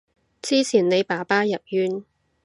[0.41, 2.03] 之前你爸爸入院